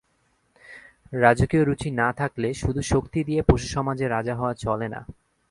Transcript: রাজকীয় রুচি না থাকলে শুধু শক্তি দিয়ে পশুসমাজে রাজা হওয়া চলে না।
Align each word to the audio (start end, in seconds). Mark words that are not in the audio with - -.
রাজকীয় 1.13 1.63
রুচি 1.65 1.89
না 1.91 2.07
থাকলে 2.13 2.53
শুধু 2.53 2.81
শক্তি 2.81 3.19
দিয়ে 3.23 3.41
পশুসমাজে 3.41 4.05
রাজা 4.07 4.33
হওয়া 4.35 4.53
চলে 4.55 4.87
না। 4.89 5.01